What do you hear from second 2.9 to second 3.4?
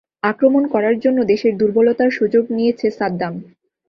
Saddam.